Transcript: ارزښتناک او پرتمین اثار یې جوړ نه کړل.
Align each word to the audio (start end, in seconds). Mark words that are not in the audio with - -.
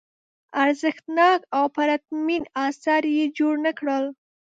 ارزښتناک 0.63 1.39
او 1.57 1.63
پرتمین 1.75 2.43
اثار 2.67 3.03
یې 3.17 3.25
جوړ 3.37 3.53
نه 3.65 3.71
کړل. 3.79 4.05